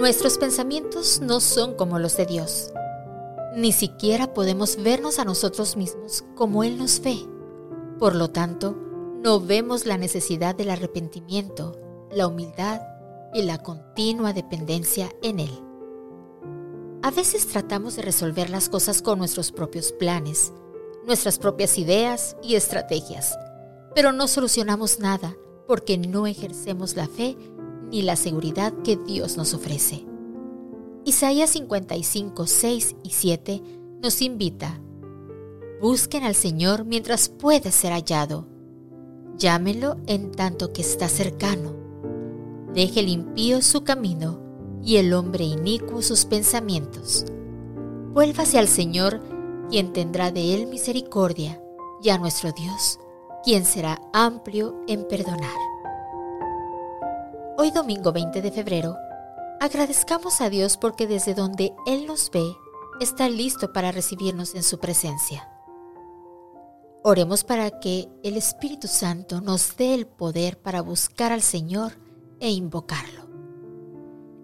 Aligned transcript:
Nuestros 0.00 0.38
pensamientos 0.38 1.20
no 1.20 1.40
son 1.40 1.74
como 1.74 1.98
los 1.98 2.16
de 2.16 2.24
Dios. 2.24 2.72
Ni 3.54 3.70
siquiera 3.70 4.32
podemos 4.32 4.82
vernos 4.82 5.18
a 5.18 5.26
nosotros 5.26 5.76
mismos 5.76 6.24
como 6.36 6.64
Él 6.64 6.78
nos 6.78 7.02
ve. 7.02 7.18
Por 7.98 8.16
lo 8.16 8.30
tanto, 8.30 8.74
no 9.22 9.40
vemos 9.40 9.84
la 9.84 9.98
necesidad 9.98 10.54
del 10.54 10.70
arrepentimiento, 10.70 11.78
la 12.10 12.28
humildad 12.28 12.80
y 13.34 13.42
la 13.42 13.58
continua 13.58 14.32
dependencia 14.32 15.10
en 15.22 15.40
Él. 15.40 15.50
A 17.02 17.10
veces 17.10 17.46
tratamos 17.46 17.96
de 17.96 18.02
resolver 18.02 18.48
las 18.48 18.70
cosas 18.70 19.02
con 19.02 19.18
nuestros 19.18 19.52
propios 19.52 19.92
planes, 19.92 20.50
nuestras 21.04 21.38
propias 21.38 21.76
ideas 21.76 22.38
y 22.42 22.54
estrategias, 22.54 23.38
pero 23.94 24.12
no 24.12 24.28
solucionamos 24.28 24.98
nada 24.98 25.36
porque 25.66 25.98
no 25.98 26.26
ejercemos 26.26 26.96
la 26.96 27.06
fe 27.06 27.36
ni 27.90 28.02
la 28.02 28.16
seguridad 28.16 28.72
que 28.84 28.96
Dios 28.96 29.36
nos 29.36 29.54
ofrece. 29.54 30.06
Isaías 31.04 31.50
55, 31.50 32.46
6 32.46 32.96
y 33.02 33.10
7 33.10 33.62
nos 34.02 34.22
invita, 34.22 34.80
busquen 35.80 36.24
al 36.24 36.34
Señor 36.34 36.84
mientras 36.84 37.28
puede 37.28 37.72
ser 37.72 37.92
hallado, 37.92 38.46
llámenlo 39.36 39.96
en 40.06 40.30
tanto 40.30 40.72
que 40.72 40.82
está 40.82 41.08
cercano, 41.08 41.74
deje 42.74 43.00
el 43.00 43.08
impío 43.08 43.62
su 43.62 43.82
camino 43.82 44.40
y 44.82 44.96
el 44.96 45.12
hombre 45.12 45.44
inicuo 45.44 46.02
sus 46.02 46.24
pensamientos. 46.24 47.24
Vuélvase 48.12 48.58
al 48.58 48.68
Señor, 48.68 49.20
quien 49.70 49.92
tendrá 49.92 50.30
de 50.30 50.54
él 50.54 50.66
misericordia, 50.66 51.62
y 52.02 52.10
a 52.10 52.18
nuestro 52.18 52.52
Dios, 52.52 52.98
quien 53.44 53.64
será 53.64 54.00
amplio 54.12 54.74
en 54.88 55.06
perdonar. 55.06 55.69
Hoy 57.62 57.72
domingo 57.72 58.10
20 58.10 58.40
de 58.40 58.50
febrero, 58.50 58.96
agradezcamos 59.60 60.40
a 60.40 60.48
Dios 60.48 60.78
porque 60.78 61.06
desde 61.06 61.34
donde 61.34 61.74
Él 61.86 62.06
nos 62.06 62.30
ve, 62.30 62.56
está 63.00 63.28
listo 63.28 63.70
para 63.74 63.92
recibirnos 63.92 64.54
en 64.54 64.62
su 64.62 64.78
presencia. 64.80 65.46
Oremos 67.04 67.44
para 67.44 67.78
que 67.78 68.08
el 68.22 68.38
Espíritu 68.38 68.88
Santo 68.88 69.42
nos 69.42 69.76
dé 69.76 69.92
el 69.92 70.06
poder 70.06 70.56
para 70.56 70.80
buscar 70.80 71.32
al 71.32 71.42
Señor 71.42 72.00
e 72.40 72.50
invocarlo. 72.50 73.28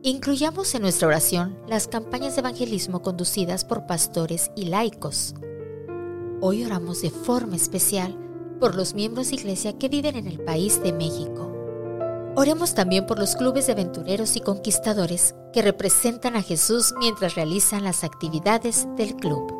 Incluyamos 0.03 0.75
en 0.75 0.83
nuestra 0.83 1.09
oración 1.09 1.59
las 1.67 1.89
campañas 1.89 2.34
de 2.34 2.41
evangelismo 2.41 3.00
conducidas 3.00 3.64
por 3.64 3.87
pastores 3.87 4.50
y 4.56 4.67
laicos. 4.67 5.34
Hoy 6.42 6.67
oramos 6.67 7.00
de 7.00 7.09
forma 7.09 7.56
especial 7.56 8.14
por 8.61 8.75
los 8.75 8.92
miembros 8.92 9.31
de 9.31 9.37
iglesia 9.37 9.78
que 9.78 9.89
viven 9.89 10.17
en 10.17 10.27
el 10.27 10.39
país 10.44 10.83
de 10.83 10.92
México 10.92 11.56
Oremos 12.39 12.75
también 12.75 13.06
por 13.06 13.19
los 13.19 13.34
clubes 13.34 13.67
de 13.67 13.73
aventureros 13.73 14.37
y 14.37 14.41
conquistadores 14.41 15.34
que 15.55 15.62
representan 15.62 16.37
a 16.37 16.43
Jesús 16.43 16.93
mientras 16.98 17.34
realizan 17.34 17.83
las 17.83 18.05
actividades 18.05 18.87
del 18.95 19.17
club. 19.17 19.56